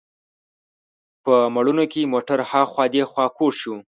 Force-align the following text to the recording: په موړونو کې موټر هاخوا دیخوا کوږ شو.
په 1.23 1.35
موړونو 1.53 1.83
کې 1.91 2.11
موټر 2.13 2.39
هاخوا 2.51 2.85
دیخوا 2.95 3.25
کوږ 3.37 3.53
شو. 3.61 3.75